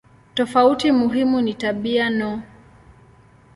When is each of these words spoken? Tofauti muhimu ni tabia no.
Tofauti 0.33 0.91
muhimu 0.91 1.41
ni 1.41 1.53
tabia 1.53 2.09
no. 2.09 2.41